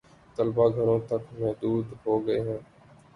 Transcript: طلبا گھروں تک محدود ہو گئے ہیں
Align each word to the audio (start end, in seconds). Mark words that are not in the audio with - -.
طلبا 0.37 0.65
گھروں 0.75 0.99
تک 1.09 1.23
محدود 1.39 1.85
ہو 2.01 2.13
گئے 2.25 2.39
ہیں 2.39 2.59